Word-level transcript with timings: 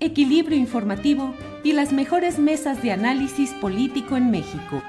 equilibrio 0.00 0.58
informativo 0.58 1.34
y 1.62 1.72
las 1.72 1.92
mejores 1.92 2.38
mesas 2.38 2.82
de 2.82 2.92
análisis 2.92 3.52
político 3.54 4.16
en 4.16 4.30
México. 4.30 4.82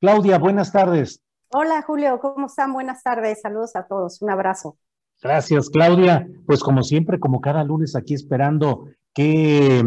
Claudia, 0.00 0.38
buenas 0.38 0.72
tardes. 0.72 1.20
Hola 1.52 1.82
Julio, 1.82 2.20
¿cómo 2.20 2.46
están? 2.46 2.72
Buenas 2.72 3.02
tardes, 3.02 3.40
saludos 3.40 3.74
a 3.74 3.86
todos, 3.86 4.22
un 4.22 4.30
abrazo. 4.30 4.78
Gracias, 5.20 5.68
Claudia. 5.68 6.26
Pues 6.46 6.60
como 6.60 6.82
siempre, 6.82 7.18
como 7.18 7.40
cada 7.40 7.64
lunes 7.64 7.94
aquí 7.96 8.14
esperando 8.14 8.86
qué 9.12 9.84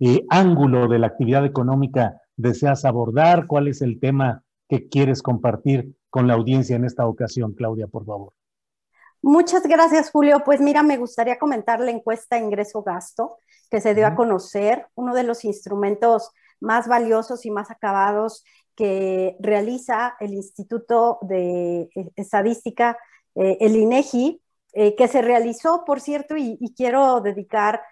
eh, 0.00 0.24
ángulo 0.30 0.88
de 0.88 0.98
la 0.98 1.08
actividad 1.08 1.44
económica 1.44 2.20
deseas 2.36 2.84
abordar, 2.84 3.46
cuál 3.46 3.68
es 3.68 3.82
el 3.82 4.00
tema 4.00 4.42
que 4.68 4.88
quieres 4.88 5.22
compartir 5.22 5.94
con 6.08 6.26
la 6.26 6.34
audiencia 6.34 6.76
en 6.76 6.84
esta 6.84 7.06
ocasión, 7.06 7.52
Claudia, 7.52 7.86
por 7.86 8.04
favor. 8.06 8.32
Muchas 9.22 9.62
gracias, 9.62 10.10
Julio. 10.10 10.42
Pues 10.44 10.60
mira, 10.60 10.82
me 10.82 10.96
gustaría 10.96 11.38
comentar 11.38 11.78
la 11.78 11.92
encuesta 11.92 12.38
ingreso-gasto 12.38 13.38
que 13.70 13.80
se 13.80 13.94
dio 13.94 14.06
a 14.06 14.16
conocer, 14.16 14.88
uno 14.96 15.14
de 15.14 15.22
los 15.22 15.44
instrumentos 15.44 16.32
más 16.60 16.88
valiosos 16.88 17.46
y 17.46 17.50
más 17.52 17.70
acabados 17.70 18.44
que 18.74 19.36
realiza 19.38 20.16
el 20.18 20.34
Instituto 20.34 21.18
de 21.22 21.88
Estadística, 22.16 22.98
eh, 23.36 23.58
el 23.60 23.76
INEGI, 23.76 24.42
eh, 24.72 24.96
que 24.96 25.06
se 25.06 25.22
realizó, 25.22 25.84
por 25.84 26.00
cierto, 26.00 26.36
y, 26.36 26.58
y, 26.60 26.74
quiero 26.74 27.20
dedicar 27.20 27.82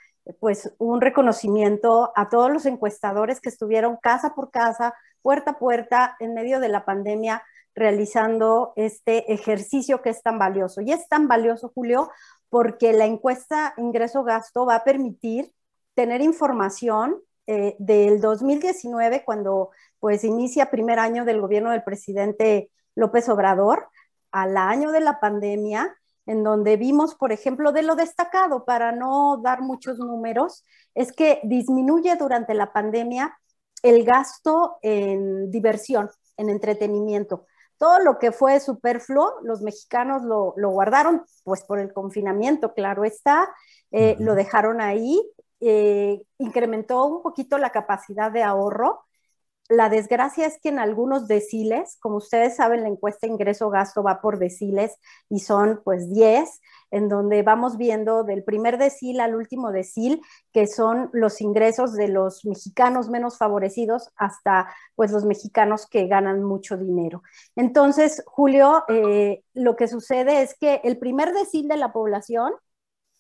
pues 0.41 0.73
un 0.78 1.01
reconocimiento 1.01 2.12
a 2.17 2.28
todos 2.28 2.51
los 2.51 2.67
encuestadores 2.67 3.41
que 3.41 3.51
estuvieron 3.51 3.98
casa 4.03 4.34
por 4.34 4.51
casa, 4.51 4.95
puerta 5.23 5.53
a 5.53 5.58
puerta, 5.58 6.17
en 6.19 6.34
medio 6.34 6.58
de 6.58 6.69
la 6.69 6.85
pandemia, 6.85 7.42
realizando 7.75 8.73
este 8.77 9.33
ejercicio 9.33 10.03
que 10.03 10.11
es 10.11 10.23
tan 10.23 10.39
valioso. 10.39 10.81
Y 10.81 10.92
es 10.92 11.08
tan 11.08 11.29
valioso, 11.29 11.70
Julio, 11.75 12.11
porque 12.48 12.92
la 12.92 13.07
encuesta 13.07 13.75
ingreso-gasto 13.77 14.67
va 14.67 14.77
a 14.77 14.85
permitir 14.85 15.53
tener 15.95 16.20
información 16.20 17.20
eh, 17.47 17.77
del 17.79 18.20
2019, 18.20 19.25
cuando 19.25 19.70
pues 19.98 20.25
inicia 20.25 20.70
primer 20.70 20.98
año 20.98 21.25
del 21.25 21.41
gobierno 21.41 21.70
del 21.70 21.83
presidente 21.83 22.70
López 22.95 23.29
Obrador, 23.29 23.89
al 24.30 24.57
año 24.57 24.92
de 24.92 25.01
la 25.01 25.20
pandemia, 25.20 25.97
en 26.27 26.45
donde 26.45 26.77
vimos, 26.77 27.14
por 27.14 27.33
ejemplo, 27.33 27.73
de 27.73 27.83
lo 27.83 27.97
destacado, 27.97 28.64
para 28.64 28.92
no 28.92 29.41
dar 29.42 29.63
muchos 29.63 29.98
números, 29.98 30.64
es 30.95 31.13
que 31.13 31.41
disminuye 31.42 32.14
durante 32.17 32.55
la 32.55 32.73
pandemia 32.73 33.36
el 33.83 34.05
gasto 34.05 34.79
en 34.83 35.51
diversión, 35.51 36.11
en 36.36 36.51
entretenimiento. 36.51 37.47
Todo 37.80 37.98
lo 37.98 38.18
que 38.18 38.30
fue 38.30 38.61
superfluo, 38.61 39.41
los 39.42 39.63
mexicanos 39.63 40.23
lo, 40.23 40.52
lo 40.57 40.68
guardaron, 40.70 41.24
pues 41.42 41.64
por 41.64 41.80
el 41.80 41.92
confinamiento, 41.92 42.74
claro 42.74 43.05
está, 43.05 43.48
eh, 43.91 44.17
lo 44.20 44.35
dejaron 44.36 44.80
ahí 44.80 45.18
eh, 45.61 46.23
incrementó 46.39 47.05
un 47.05 47.23
poquito 47.23 47.58
la 47.58 47.70
capacidad 47.70 48.33
de 48.33 48.42
ahorro. 48.42 49.05
La 49.70 49.89
desgracia 49.89 50.48
es 50.48 50.58
que 50.61 50.69
en 50.69 50.81
algunos 50.81 51.29
deciles, 51.29 51.97
como 52.01 52.17
ustedes 52.17 52.57
saben, 52.57 52.83
la 52.83 52.89
encuesta 52.89 53.29
ingreso-gasto 53.29 54.03
va 54.03 54.20
por 54.20 54.41
deciles 54.41 54.97
y 55.29 55.39
son 55.39 55.81
pues 55.85 56.13
10, 56.13 56.61
en 56.91 57.08
donde 57.08 57.45
vamos 57.45 57.77
viendo 57.77 58.25
del 58.25 58.42
primer 58.42 58.79
decil 58.79 59.20
al 59.20 59.36
último 59.36 59.70
decil, 59.70 60.23
que 60.53 60.67
son 60.67 61.09
los 61.13 61.41
ingresos 61.41 61.95
de 61.95 62.09
los 62.09 62.45
mexicanos 62.45 63.11
menos 63.11 63.39
favorecidos 63.39 64.11
hasta 64.17 64.75
pues 64.97 65.13
los 65.13 65.25
mexicanos 65.25 65.86
que 65.86 66.09
ganan 66.09 66.42
mucho 66.42 66.77
dinero. 66.77 67.23
Entonces, 67.55 68.25
Julio, 68.27 68.83
eh, 68.89 69.45
lo 69.55 69.77
que 69.77 69.86
sucede 69.86 70.42
es 70.42 70.59
que 70.59 70.80
el 70.83 70.98
primer 70.98 71.33
decil 71.33 71.69
de 71.69 71.77
la 71.77 71.92
población, 71.92 72.53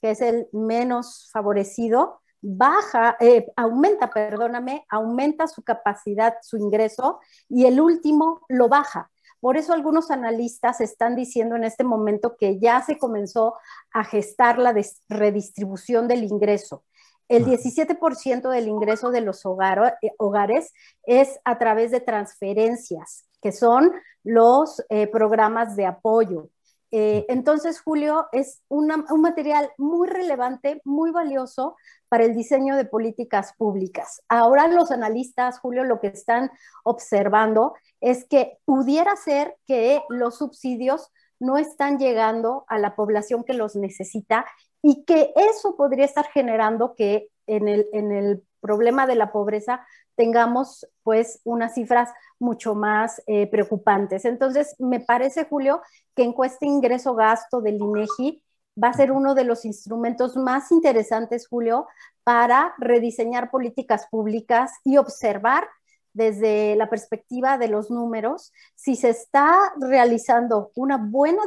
que 0.02 0.10
es 0.10 0.20
el 0.20 0.48
menos 0.52 1.30
favorecido, 1.32 2.20
baja, 2.42 3.16
eh, 3.20 3.46
aumenta, 3.56 4.10
perdóname, 4.10 4.84
aumenta 4.88 5.46
su 5.46 5.62
capacidad, 5.62 6.34
su 6.42 6.56
ingreso, 6.56 7.20
y 7.48 7.66
el 7.66 7.80
último 7.80 8.42
lo 8.48 8.68
baja. 8.68 9.10
Por 9.40 9.56
eso 9.56 9.72
algunos 9.72 10.10
analistas 10.10 10.80
están 10.80 11.16
diciendo 11.16 11.56
en 11.56 11.64
este 11.64 11.82
momento 11.82 12.36
que 12.36 12.58
ya 12.58 12.82
se 12.82 12.98
comenzó 12.98 13.54
a 13.92 14.04
gestar 14.04 14.58
la 14.58 14.74
redistribución 15.08 16.08
del 16.08 16.24
ingreso. 16.24 16.84
El 17.28 17.46
17% 17.46 18.50
del 18.50 18.68
ingreso 18.68 19.10
de 19.10 19.20
los 19.20 19.44
eh, 19.44 20.12
hogares 20.18 20.72
es 21.04 21.38
a 21.44 21.58
través 21.58 21.92
de 21.92 22.00
transferencias, 22.00 23.24
que 23.40 23.52
son 23.52 23.92
los 24.24 24.82
eh, 24.90 25.06
programas 25.06 25.76
de 25.76 25.86
apoyo. 25.86 26.48
Eh, 26.92 27.24
entonces, 27.28 27.80
Julio, 27.80 28.26
es 28.32 28.62
un 28.68 28.88
material 29.20 29.70
muy 29.78 30.08
relevante, 30.08 30.80
muy 30.84 31.12
valioso 31.12 31.76
para 32.08 32.24
el 32.24 32.34
diseño 32.34 32.76
de 32.76 32.84
políticas 32.84 33.54
públicas. 33.56 34.22
Ahora 34.28 34.66
los 34.66 34.90
analistas, 34.90 35.60
Julio, 35.60 35.84
lo 35.84 36.00
que 36.00 36.08
están 36.08 36.50
observando 36.82 37.74
es 38.00 38.24
que 38.24 38.58
pudiera 38.64 39.14
ser 39.16 39.56
que 39.66 40.02
los 40.08 40.38
subsidios 40.38 41.12
no 41.38 41.56
están 41.56 41.98
llegando 41.98 42.64
a 42.68 42.78
la 42.78 42.96
población 42.96 43.44
que 43.44 43.54
los 43.54 43.76
necesita 43.76 44.44
y 44.82 45.04
que 45.04 45.32
eso 45.36 45.76
podría 45.76 46.04
estar 46.04 46.26
generando 46.26 46.94
que 46.94 47.28
en 47.46 47.68
el, 47.68 47.86
en 47.92 48.12
el 48.12 48.44
problema 48.60 49.06
de 49.06 49.14
la 49.14 49.32
pobreza 49.32 49.86
tengamos 50.14 50.86
pues 51.02 51.40
unas 51.44 51.74
cifras 51.74 52.10
mucho 52.38 52.74
más 52.74 53.22
eh, 53.26 53.46
preocupantes. 53.46 54.24
Entonces, 54.24 54.74
me 54.78 55.00
parece, 55.00 55.44
Julio, 55.44 55.82
que 56.14 56.24
encuesta 56.24 56.66
ingreso-gasto 56.66 57.60
del 57.60 57.76
INEGI 57.76 58.42
va 58.82 58.88
a 58.88 58.94
ser 58.94 59.12
uno 59.12 59.34
de 59.34 59.44
los 59.44 59.64
instrumentos 59.64 60.36
más 60.36 60.70
interesantes, 60.72 61.48
Julio, 61.48 61.86
para 62.22 62.74
rediseñar 62.78 63.50
políticas 63.50 64.06
públicas 64.10 64.72
y 64.84 64.96
observar 64.96 65.68
desde 66.12 66.76
la 66.76 66.90
perspectiva 66.90 67.56
de 67.56 67.68
los 67.68 67.90
números 67.90 68.52
si 68.74 68.96
se 68.96 69.10
está 69.10 69.72
realizando 69.80 70.70
una 70.74 70.96
buena 70.96 71.42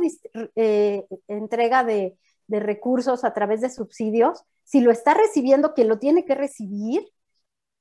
eh, 0.56 1.06
entrega 1.28 1.84
de, 1.84 2.18
de 2.54 2.60
recursos 2.60 3.24
a 3.24 3.34
través 3.34 3.62
de 3.62 3.70
subsidios, 3.72 4.44
si 4.64 4.80
lo 4.80 4.92
está 4.92 5.16
recibiendo 5.16 5.74
que 5.74 5.86
lo 5.86 5.98
tiene 5.98 6.24
que 6.24 6.36
recibir 6.36 7.02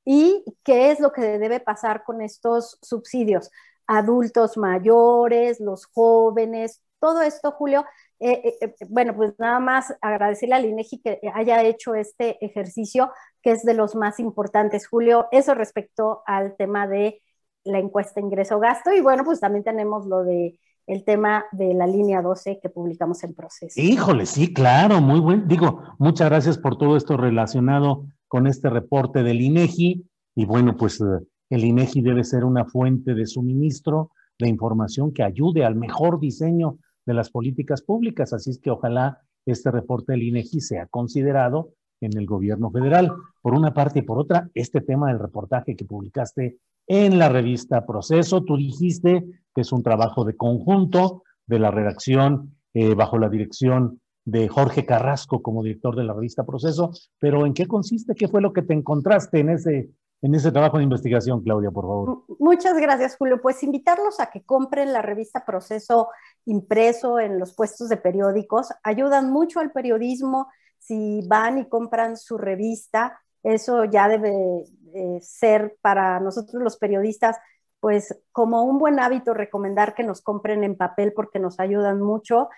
y 0.03 0.43
qué 0.65 0.91
es 0.91 0.99
lo 0.99 1.13
que 1.13 1.39
debe 1.39 1.61
pasar 1.61 2.05
con 2.05 2.23
estos 2.23 2.79
subsidios. 2.81 3.51
Adultos 3.87 4.57
mayores, 4.57 5.61
los 5.61 5.85
jóvenes, 5.85 6.81
todo 6.99 7.21
esto, 7.21 7.53
Julio. 7.53 7.85
Eh, 8.19 8.41
eh, 8.45 8.59
eh, 8.63 8.75
bueno, 8.89 9.15
pues 9.15 9.39
nada 9.39 9.61
más 9.61 9.95
agradecerle 10.01 10.55
al 10.55 10.65
INEGI 10.65 11.03
que 11.03 11.21
haya 11.35 11.63
hecho 11.65 11.95
este 11.95 12.43
ejercicio, 12.43 13.13
que 13.43 13.51
es 13.51 13.65
de 13.65 13.75
los 13.75 13.95
más 13.95 14.19
importantes, 14.21 14.89
Julio. 14.89 15.29
Eso 15.33 15.55
respecto 15.55 16.23
al 16.27 16.57
tema 16.57 16.87
de 16.89 17.21
la 17.65 17.79
encuesta 17.79 18.21
ingreso-gasto. 18.21 18.91
Y 18.93 19.03
bueno, 19.03 19.23
pues 19.25 19.39
también 19.41 19.65
tenemos 19.65 20.07
lo 20.07 20.25
de 20.25 20.59
el 20.87 21.05
tema 21.05 21.45
de 21.53 21.75
la 21.75 21.87
línea 21.87 22.23
12 22.23 22.59
que 22.61 22.69
publicamos 22.69 23.23
en 23.25 23.35
proceso. 23.35 23.81
Híjole, 23.81 24.27
sí, 24.27 24.53
claro, 24.53 25.01
muy 25.01 25.21
buen. 25.21 25.47
Digo, 25.49 25.83
muchas 25.99 26.29
gracias 26.29 26.59
por 26.59 26.77
todo 26.77 26.97
esto 26.97 27.17
relacionado 27.17 28.07
con 28.29 28.47
este 28.47 28.71
reporte 28.71 29.23
del 29.23 29.41
INEGI. 29.41 30.05
Y 30.35 30.45
bueno, 30.45 30.77
pues 30.77 31.01
eh, 31.01 31.05
el 31.51 31.65
INEGI 31.65 32.03
debe 32.03 32.25
ser 32.25 32.45
una 32.45 32.65
fuente 32.65 33.15
de 33.15 33.27
suministro 33.27 34.11
de 34.39 34.49
información 34.49 35.13
que 35.13 35.23
ayude 35.23 35.65
al 35.65 35.77
mejor 35.77 36.19
diseño 36.19 36.79
de 37.07 37.15
las 37.15 37.31
políticas 37.31 37.83
públicas. 37.83 38.33
Así 38.33 38.51
es 38.51 38.59
que 38.59 38.71
ojalá 38.71 39.21
este 39.47 39.71
reporte 39.71 40.13
del 40.13 40.23
INEGI 40.23 40.61
sea 40.61 40.87
considerado 40.87 41.75
en 42.01 42.17
el 42.19 42.27
gobierno 42.27 42.71
federal. 42.71 43.13
Por 43.41 43.55
una 43.55 43.75
parte 43.75 44.01
y 44.01 44.03
por 44.03 44.19
otra, 44.19 44.51
este 44.55 44.81
tema 44.81 45.09
del 45.09 45.19
reportaje 45.19 45.77
que 45.77 45.85
publicaste 45.85 46.59
en 46.87 47.19
la 47.19 47.29
revista 47.29 47.87
Proceso, 47.87 48.43
tú 48.43 48.57
dijiste 48.57 49.25
que 49.55 49.61
es 49.61 49.73
un 49.73 49.83
trabajo 49.83 50.25
de 50.25 50.37
conjunto 50.37 51.23
de 51.47 51.59
la 51.59 51.71
redacción 51.71 52.57
eh, 52.75 52.95
bajo 52.95 53.19
la 53.19 53.29
dirección 53.29 54.01
de 54.25 54.49
Jorge 54.49 54.87
Carrasco 54.87 55.43
como 55.43 55.63
director 55.63 55.97
de 55.97 56.05
la 56.05 56.15
revista 56.15 56.45
Proceso, 56.45 56.93
pero 57.19 57.45
¿en 57.45 57.55
qué 57.55 57.67
consiste? 57.67 58.15
¿Qué 58.15 58.29
fue 58.29 58.41
lo 58.41 58.53
que 58.53 58.63
te 58.63 58.73
encontraste 58.73 59.41
en 59.41 59.51
ese, 59.51 59.91
en 60.23 60.35
ese 60.35 60.53
trabajo 60.53 60.79
de 60.79 60.85
investigación, 60.85 61.43
Claudia, 61.43 61.71
por 61.71 61.85
favor? 61.85 62.25
Muchas 62.39 62.77
gracias, 62.79 63.17
Julio. 63.17 63.41
Pues 63.43 63.63
invitarlos 63.63 64.21
a 64.21 64.31
que 64.31 64.45
compren 64.45 64.93
la 64.93 65.03
revista 65.03 65.45
Proceso 65.45 66.09
impreso 66.45 67.19
en 67.19 67.39
los 67.39 67.55
puestos 67.55 67.89
de 67.89 67.97
periódicos. 67.97 68.69
Ayudan 68.85 69.33
mucho 69.33 69.61
al 69.61 69.73
periodismo 69.73 70.47
si 70.79 71.27
van 71.27 71.59
y 71.59 71.69
compran 71.69 72.17
su 72.17 72.39
revista. 72.39 73.21
Eso 73.43 73.85
ya 73.85 74.09
debe 74.09 74.65
eh, 74.95 75.21
ser 75.21 75.77
para 75.81 76.21
nosotros 76.21 76.63
los 76.63 76.77
periodistas 76.77 77.37
pues 77.81 78.17
como 78.31 78.63
un 78.63 78.79
buen 78.79 79.01
hábito 79.01 79.35
recomendar 79.35 79.95
que 79.95 80.05
nos 80.05 80.23
compren 80.23 80.63
en 80.63 80.77
papel 80.77 81.13
porque 81.13 81.41
nos 81.41 81.59
ayudan 81.59 82.01
mucho. 82.01 82.49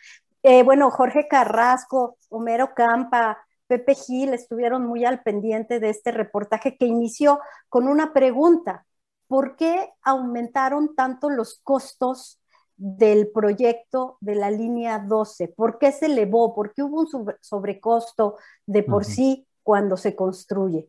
Eh, 0.43 0.63
bueno, 0.63 0.91
Jorge 0.91 1.27
Carrasco, 1.29 2.19
Homero 2.29 2.75
Campa, 2.75 3.39
Pepe 3.67 3.95
Gil 3.95 4.35
estuvieron 4.35 4.85
muy 4.85 5.07
al 5.07 5.23
pendiente 5.23 5.81
de 5.81 5.89
este 5.89 6.13
reportaje 6.13 6.77
que 6.77 6.85
inició 6.85 7.41
con 7.71 7.89
una 7.89 8.13
pregunta. 8.13 8.85
¿Por 9.27 9.57
qué 9.57 9.91
aumentaron 10.03 10.95
tanto 10.95 11.31
los 11.31 11.59
costos 11.63 12.39
del 12.77 13.31
proyecto 13.31 14.19
de 14.21 14.35
la 14.35 14.51
línea 14.51 14.99
12? 14.99 15.49
¿Por 15.49 15.79
qué 15.79 15.93
se 15.93 16.07
elevó? 16.07 16.55
¿Por 16.55 16.75
qué 16.75 16.83
hubo 16.83 17.01
un 17.01 17.35
sobrecosto 17.41 18.37
de 18.67 18.83
por 18.83 19.07
sí 19.07 19.47
cuando 19.63 19.97
se 19.97 20.15
construye? 20.15 20.87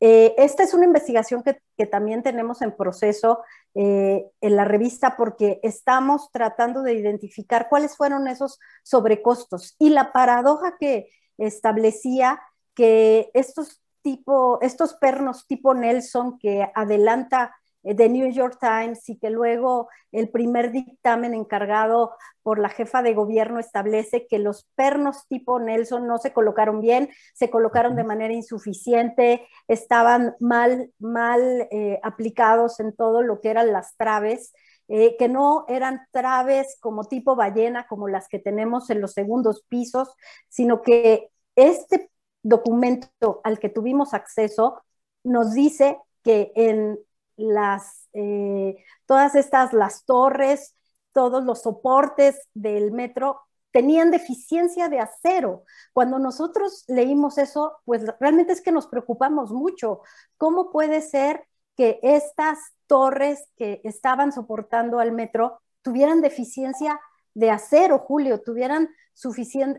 Eh, 0.00 0.34
esta 0.38 0.62
es 0.62 0.72
una 0.72 0.86
investigación 0.86 1.42
que, 1.42 1.60
también 1.86 2.22
tenemos 2.22 2.60
en 2.60 2.76
proceso 2.76 3.40
eh, 3.74 4.26
en 4.40 4.56
la 4.56 4.64
revista 4.64 5.16
porque 5.16 5.60
estamos 5.62 6.30
tratando 6.30 6.82
de 6.82 6.94
identificar 6.94 7.68
cuáles 7.70 7.96
fueron 7.96 8.28
esos 8.28 8.58
sobrecostos. 8.82 9.76
Y 9.78 9.90
la 9.90 10.12
paradoja 10.12 10.76
que 10.78 11.10
establecía 11.38 12.40
que 12.74 13.30
estos, 13.34 13.82
tipo, 14.02 14.58
estos 14.62 14.94
pernos 14.94 15.46
tipo 15.46 15.74
Nelson 15.74 16.38
que 16.38 16.70
adelanta 16.74 17.56
de 17.82 18.08
New 18.08 18.30
York 18.30 18.58
Times 18.60 19.08
y 19.08 19.18
que 19.18 19.30
luego 19.30 19.88
el 20.12 20.28
primer 20.28 20.70
dictamen 20.70 21.34
encargado 21.34 22.12
por 22.42 22.58
la 22.58 22.68
jefa 22.68 23.02
de 23.02 23.14
gobierno 23.14 23.58
establece 23.58 24.26
que 24.26 24.38
los 24.38 24.68
pernos 24.74 25.26
tipo 25.28 25.58
Nelson 25.58 26.06
no 26.06 26.18
se 26.18 26.32
colocaron 26.32 26.80
bien, 26.80 27.10
se 27.34 27.50
colocaron 27.50 27.96
de 27.96 28.04
manera 28.04 28.34
insuficiente, 28.34 29.46
estaban 29.68 30.34
mal, 30.40 30.92
mal 30.98 31.68
eh, 31.70 31.98
aplicados 32.02 32.80
en 32.80 32.94
todo 32.94 33.22
lo 33.22 33.40
que 33.40 33.50
eran 33.50 33.72
las 33.72 33.96
traves. 33.96 34.52
Eh, 34.92 35.16
que 35.16 35.28
no 35.28 35.66
eran 35.68 36.00
traves 36.10 36.76
como 36.80 37.04
tipo 37.04 37.36
ballena, 37.36 37.86
como 37.86 38.08
las 38.08 38.26
que 38.26 38.40
tenemos 38.40 38.90
en 38.90 39.00
los 39.00 39.12
segundos 39.12 39.64
pisos, 39.68 40.12
sino 40.48 40.82
que 40.82 41.28
este 41.54 42.10
documento 42.42 43.40
al 43.44 43.60
que 43.60 43.68
tuvimos 43.68 44.14
acceso 44.14 44.82
nos 45.22 45.54
dice 45.54 45.96
que 46.24 46.50
en 46.56 46.98
las, 47.40 48.08
eh, 48.12 48.76
todas 49.06 49.34
estas, 49.34 49.72
las 49.72 50.04
torres, 50.04 50.76
todos 51.12 51.44
los 51.44 51.62
soportes 51.62 52.48
del 52.54 52.92
metro 52.92 53.40
tenían 53.72 54.10
deficiencia 54.10 54.88
de 54.88 55.00
acero. 55.00 55.64
Cuando 55.92 56.18
nosotros 56.18 56.84
leímos 56.88 57.38
eso, 57.38 57.78
pues 57.84 58.04
realmente 58.18 58.52
es 58.52 58.60
que 58.60 58.72
nos 58.72 58.86
preocupamos 58.86 59.52
mucho. 59.52 60.00
¿Cómo 60.36 60.70
puede 60.70 61.00
ser 61.02 61.46
que 61.76 62.00
estas 62.02 62.58
torres 62.86 63.48
que 63.56 63.80
estaban 63.84 64.32
soportando 64.32 64.98
al 64.98 65.12
metro 65.12 65.60
tuvieran 65.82 66.20
deficiencia 66.20 67.00
de 67.34 67.50
acero, 67.50 67.98
Julio, 68.00 68.40
tuvieran 68.40 68.88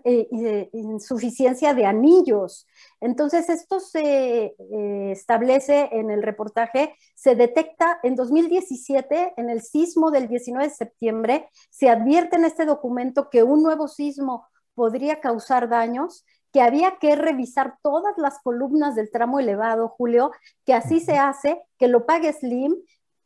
eh, 0.05 0.69
insuficiencia 0.73 1.73
de 1.73 1.85
anillos. 1.85 2.67
Entonces, 2.99 3.49
esto 3.49 3.79
se 3.79 4.55
eh, 4.57 5.11
establece 5.11 5.89
en 5.91 6.11
el 6.11 6.21
reportaje, 6.21 6.95
se 7.15 7.35
detecta 7.35 7.99
en 8.03 8.15
2017, 8.15 9.33
en 9.37 9.49
el 9.49 9.61
sismo 9.61 10.11
del 10.11 10.27
19 10.27 10.67
de 10.67 10.73
septiembre, 10.73 11.49
se 11.69 11.89
advierte 11.89 12.35
en 12.35 12.45
este 12.45 12.65
documento 12.65 13.29
que 13.29 13.43
un 13.43 13.63
nuevo 13.63 13.87
sismo 13.87 14.47
podría 14.75 15.19
causar 15.19 15.69
daños 15.69 16.23
que 16.51 16.61
había 16.61 16.97
que 16.99 17.15
revisar 17.15 17.77
todas 17.81 18.13
las 18.17 18.39
columnas 18.39 18.95
del 18.95 19.09
tramo 19.09 19.39
elevado, 19.39 19.87
Julio, 19.87 20.31
que 20.65 20.73
así 20.73 20.99
se 20.99 21.17
hace, 21.17 21.61
que 21.77 21.87
lo 21.87 22.05
pague 22.05 22.33
Slim, 22.33 22.75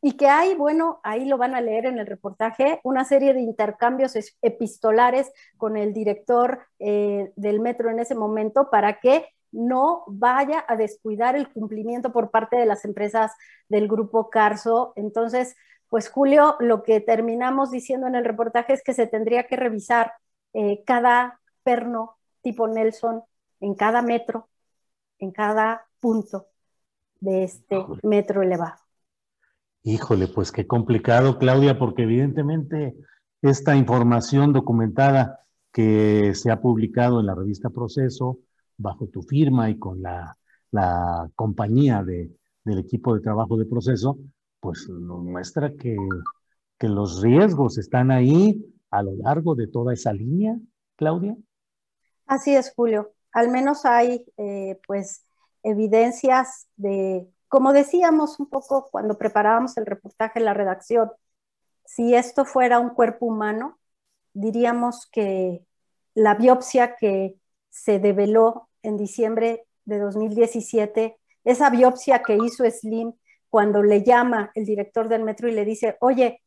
y 0.06 0.12
que 0.12 0.28
hay, 0.28 0.54
bueno, 0.54 1.00
ahí 1.02 1.24
lo 1.24 1.36
van 1.36 1.56
a 1.56 1.60
leer 1.60 1.84
en 1.84 1.98
el 1.98 2.06
reportaje, 2.06 2.78
una 2.84 3.04
serie 3.04 3.34
de 3.34 3.40
intercambios 3.40 4.14
epistolares 4.40 5.32
con 5.56 5.76
el 5.76 5.92
director 5.92 6.60
eh, 6.78 7.32
del 7.34 7.58
metro 7.58 7.90
en 7.90 7.98
ese 7.98 8.14
momento 8.14 8.70
para 8.70 9.00
que 9.00 9.26
no 9.50 10.04
vaya 10.06 10.64
a 10.68 10.76
descuidar 10.76 11.34
el 11.34 11.52
cumplimiento 11.52 12.12
por 12.12 12.30
parte 12.30 12.54
de 12.54 12.66
las 12.66 12.84
empresas 12.84 13.32
del 13.68 13.88
grupo 13.88 14.30
Carso. 14.30 14.92
Entonces, 14.94 15.56
pues 15.88 16.08
Julio, 16.08 16.54
lo 16.60 16.84
que 16.84 17.00
terminamos 17.00 17.72
diciendo 17.72 18.06
en 18.06 18.14
el 18.14 18.24
reportaje 18.24 18.74
es 18.74 18.84
que 18.84 18.94
se 18.94 19.08
tendría 19.08 19.48
que 19.48 19.56
revisar 19.56 20.12
eh, 20.52 20.84
cada 20.86 21.40
perno 21.64 22.16
tipo 22.42 22.68
Nelson 22.68 23.24
en 23.58 23.74
cada 23.74 24.02
metro, 24.02 24.48
en 25.18 25.32
cada 25.32 25.88
punto 25.98 26.46
de 27.18 27.42
este 27.42 27.84
metro 28.04 28.42
elevado. 28.42 28.85
Híjole, 29.88 30.26
pues 30.26 30.50
qué 30.50 30.66
complicado, 30.66 31.38
Claudia, 31.38 31.78
porque 31.78 32.02
evidentemente 32.02 32.96
esta 33.40 33.76
información 33.76 34.52
documentada 34.52 35.46
que 35.72 36.34
se 36.34 36.50
ha 36.50 36.60
publicado 36.60 37.20
en 37.20 37.26
la 37.26 37.36
revista 37.36 37.70
Proceso, 37.70 38.40
bajo 38.76 39.06
tu 39.06 39.22
firma 39.22 39.70
y 39.70 39.78
con 39.78 40.02
la, 40.02 40.36
compañía 41.36 42.02
de, 42.02 42.32
del 42.64 42.80
equipo 42.80 43.14
de 43.14 43.20
trabajo 43.20 43.56
de 43.56 43.64
Proceso, 43.64 44.18
pues 44.58 44.88
nos 44.88 45.22
muestra 45.22 45.72
que, 45.74 45.96
los 46.80 47.22
riesgos 47.22 47.78
están 47.78 48.10
ahí 48.10 48.66
a 48.90 49.04
lo 49.04 49.14
largo 49.14 49.54
de 49.54 49.68
toda 49.68 49.94
esa 49.94 50.12
línea, 50.12 50.58
Claudia. 50.96 51.36
Así 52.26 52.56
es, 52.56 52.72
Julio. 52.74 53.12
Al 53.30 53.50
menos 53.50 53.84
hay, 53.84 54.24
eh, 54.36 54.80
pues, 54.84 55.24
evidencias 55.62 56.66
de 56.74 57.28
como 57.56 57.72
decíamos 57.72 58.38
un 58.38 58.50
poco 58.50 58.90
cuando 58.90 59.16
preparábamos 59.16 59.78
el 59.78 59.86
reportaje 59.86 60.40
en 60.40 60.44
la 60.44 60.52
redacción, 60.52 61.10
si 61.86 62.14
esto 62.14 62.44
fuera 62.44 62.78
un 62.80 62.90
cuerpo 62.90 63.24
humano, 63.24 63.78
diríamos 64.34 65.06
que 65.10 65.64
la 66.12 66.34
biopsia 66.34 66.96
que 66.96 67.36
se 67.70 67.98
develó 67.98 68.68
en 68.82 68.98
diciembre 68.98 69.64
de 69.86 69.98
2017, 69.98 71.16
esa 71.44 71.70
biopsia 71.70 72.22
que 72.22 72.36
hizo 72.36 72.70
Slim 72.70 73.14
cuando 73.48 73.82
le 73.82 74.02
llama 74.02 74.50
el 74.54 74.66
director 74.66 75.08
del 75.08 75.24
metro 75.24 75.48
y 75.48 75.52
le 75.52 75.64
dice, 75.64 75.96
oye, 76.00 76.42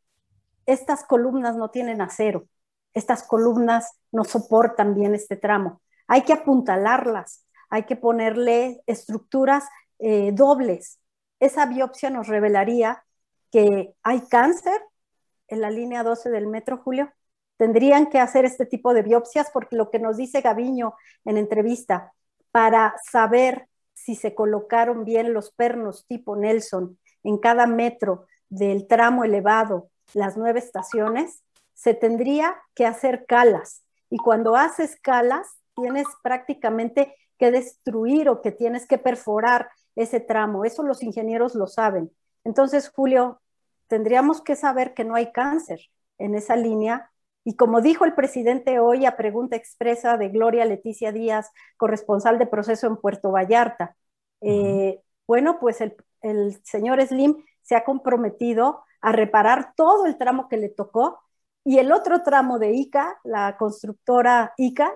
estas 0.67 1.03
columnas 1.05 1.55
no 1.55 1.71
tienen 1.71 2.01
acero, 2.01 2.45
estas 2.93 3.23
columnas 3.23 3.97
no 4.11 4.25
soportan 4.25 4.93
bien 4.93 5.15
este 5.15 5.37
tramo, 5.37 5.81
hay 6.07 6.21
que 6.21 6.33
apuntalarlas, 6.33 7.47
hay 7.71 7.85
que 7.85 7.95
ponerle 7.95 8.83
estructuras 8.85 9.63
eh, 9.99 10.31
dobles. 10.33 10.99
Esa 11.39 11.65
biopsia 11.65 12.09
nos 12.09 12.27
revelaría 12.27 13.03
que 13.51 13.93
hay 14.03 14.21
cáncer 14.21 14.81
en 15.47 15.61
la 15.61 15.71
línea 15.71 16.03
12 16.03 16.29
del 16.29 16.47
metro, 16.47 16.77
Julio. 16.77 17.11
Tendrían 17.57 18.09
que 18.09 18.19
hacer 18.19 18.45
este 18.45 18.65
tipo 18.65 18.93
de 18.93 19.03
biopsias 19.03 19.49
porque 19.51 19.75
lo 19.75 19.89
que 19.91 19.99
nos 19.99 20.17
dice 20.17 20.41
Gaviño 20.41 20.93
en 21.25 21.37
entrevista, 21.37 22.13
para 22.51 22.95
saber 23.09 23.67
si 23.93 24.15
se 24.15 24.33
colocaron 24.33 25.03
bien 25.03 25.33
los 25.33 25.51
pernos 25.51 26.05
tipo 26.07 26.35
Nelson 26.35 26.97
en 27.23 27.37
cada 27.37 27.67
metro 27.67 28.25
del 28.47 28.87
tramo 28.87 29.23
elevado, 29.23 29.89
las 30.13 30.37
nueve 30.37 30.59
estaciones, 30.59 31.43
se 31.73 31.93
tendría 31.93 32.55
que 32.75 32.85
hacer 32.85 33.25
calas. 33.25 33.83
Y 34.09 34.17
cuando 34.17 34.55
haces 34.55 34.97
calas, 35.01 35.47
tienes 35.75 36.07
prácticamente 36.23 37.15
que 37.37 37.51
destruir 37.51 38.29
o 38.29 38.41
que 38.41 38.51
tienes 38.51 38.87
que 38.87 38.97
perforar 38.97 39.69
ese 40.01 40.19
tramo. 40.19 40.65
Eso 40.65 40.83
los 40.83 41.03
ingenieros 41.03 41.55
lo 41.55 41.67
saben. 41.67 42.11
Entonces, 42.43 42.89
Julio, 42.89 43.41
tendríamos 43.87 44.41
que 44.41 44.55
saber 44.55 44.93
que 44.93 45.03
no 45.03 45.15
hay 45.15 45.31
cáncer, 45.31 45.79
en 46.19 46.35
esa 46.35 46.55
línea. 46.55 47.11
Y 47.43 47.55
como 47.55 47.81
dijo 47.81 48.05
el 48.05 48.13
presidente 48.13 48.79
hoy 48.79 49.05
a 49.05 49.17
pregunta 49.17 49.55
expresa 49.55 50.17
de 50.17 50.29
Gloria 50.29 50.65
Leticia 50.65 51.11
Díaz, 51.11 51.49
corresponsal 51.77 52.37
de 52.37 52.45
proceso 52.45 52.85
en 52.87 52.97
Puerto 52.97 53.31
Vallarta, 53.31 53.95
eh, 54.41 55.01
bueno, 55.25 55.59
pues 55.59 55.81
el, 55.81 55.95
el 56.21 56.59
señor 56.63 57.01
Slim 57.05 57.43
se 57.61 57.75
ha 57.75 57.83
comprometido 57.83 58.83
a 59.01 59.11
reparar 59.11 59.73
todo 59.75 60.05
el 60.05 60.17
tramo 60.17 60.49
que 60.49 60.57
le 60.57 60.69
tocó 60.69 61.19
y 61.63 61.79
el 61.79 61.91
otro 61.91 62.23
tramo 62.23 62.59
de 62.59 62.73
ICA, 62.73 63.19
la 63.23 63.57
constructora 63.57 64.53
ICA, 64.57 64.91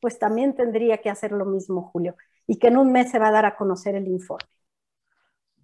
pues 0.00 0.18
también 0.18 0.54
tendría 0.54 0.98
que 0.98 1.10
hacer 1.10 1.32
lo 1.32 1.44
mismo, 1.44 1.90
Julio, 1.92 2.16
y 2.46 2.58
que 2.58 2.68
en 2.68 2.76
un 2.76 2.92
mes 2.92 3.10
se 3.10 3.18
va 3.18 3.28
a 3.28 3.32
dar 3.32 3.46
a 3.46 3.56
conocer 3.56 3.94
el 3.94 4.08
informe. 4.08 4.48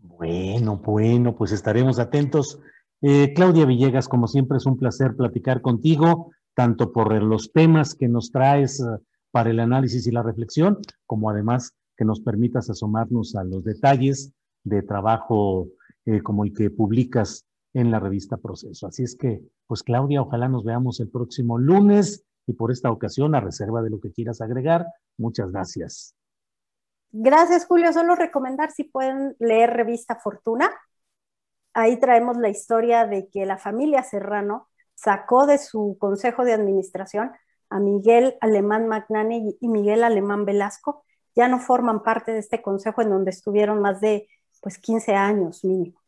Bueno, 0.01 0.77
bueno, 0.77 1.37
pues 1.37 1.53
estaremos 1.53 1.99
atentos. 1.99 2.59
Eh, 3.03 3.33
Claudia 3.35 3.67
Villegas, 3.67 4.09
como 4.09 4.27
siempre 4.27 4.59
es 4.59 4.67
un 4.67 4.79
placer 4.79 5.15
platicar 5.17 5.61
contigo, 5.61 6.33
tanto 6.55 6.93
por 6.93 7.23
los 7.23 7.53
temas 7.53 7.95
que 7.95 8.09
nos 8.09 8.31
traes 8.31 8.81
uh, 8.81 8.99
para 9.31 9.51
el 9.51 9.61
análisis 9.61 10.07
y 10.07 10.11
la 10.11 10.23
reflexión, 10.23 10.79
como 11.07 11.31
además 11.31 11.73
que 11.97 12.05
nos 12.05 12.21
permitas 12.21 12.71
asomarnos 12.71 13.37
a 13.37 13.45
los 13.45 13.65
detalles 13.65 14.33
de 14.65 14.83
trabajo 14.83 15.69
eh, 16.07 16.23
como 16.23 16.45
el 16.45 16.53
que 16.53 16.71
publicas 16.71 17.47
en 17.73 17.91
la 17.91 18.01
revista 18.01 18.37
Proceso. 18.37 18.87
Así 18.87 19.03
es 19.03 19.17
que, 19.17 19.43
pues 19.67 19.83
Claudia, 19.83 20.23
ojalá 20.23 20.49
nos 20.49 20.65
veamos 20.65 21.01
el 21.01 21.09
próximo 21.09 21.59
lunes 21.59 22.25
y 22.47 22.55
por 22.55 22.73
esta 22.73 22.91
ocasión, 22.91 23.35
a 23.35 23.41
reserva 23.41 23.83
de 23.83 23.91
lo 23.91 24.01
que 24.01 24.13
quieras 24.13 24.41
agregar, 24.41 24.87
muchas 25.17 25.53
gracias. 25.53 26.15
Gracias, 27.13 27.67
Julio. 27.67 27.93
Solo 27.93 28.15
recomendar 28.15 28.71
si 28.71 28.85
pueden 28.85 29.35
leer 29.39 29.71
revista 29.71 30.17
Fortuna. 30.17 30.71
Ahí 31.75 31.99
traemos 31.99 32.37
la 32.37 32.49
historia 32.49 33.07
de 33.07 33.29
que 33.29 33.47
la 33.47 33.59
familia 33.59 34.03
Serrano 34.03 34.69
sacó 34.95 35.47
de 35.47 35.59
su 35.59 35.97
consejo 35.99 36.45
de 36.45 36.53
administración 36.53 37.31
a 37.69 37.81
Miguel 37.81 38.35
Alemán 38.41 38.89
Magnani 38.89 39.57
y 39.61 39.69
Miguel 39.69 40.05
Alemán 40.05 40.45
Velasco. 40.45 41.05
Ya 41.35 41.49
no 41.49 41.59
forman 41.59 42.03
parte 42.03 42.33
de 42.33 42.41
este 42.41 42.61
consejo 42.61 43.03
en 43.03 43.11
donde 43.11 43.31
estuvieron 43.31 43.81
más 43.81 44.01
de 44.01 44.29
pues 44.61 44.79
15 44.79 45.15
años 45.15 45.65
mínimo. 45.65 45.99